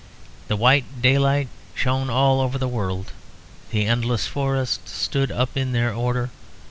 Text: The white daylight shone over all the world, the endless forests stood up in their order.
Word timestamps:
The 0.47 0.55
white 0.55 0.99
daylight 0.99 1.47
shone 1.75 2.09
over 2.09 2.11
all 2.11 2.49
the 2.49 2.67
world, 2.67 3.11
the 3.69 3.85
endless 3.85 4.25
forests 4.25 4.91
stood 4.91 5.31
up 5.31 5.55
in 5.55 5.73
their 5.73 5.93
order. 5.93 6.31